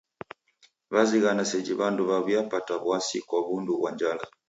Wazighana 0.93 1.43
seji 1.49 1.73
w'andu 1.79 2.03
w'aw'iapata 2.09 2.73
w'asi 2.87 3.17
kwa 3.27 3.39
w'undu 3.47 3.73
ghwa 3.79 3.89
njala. 3.93 4.25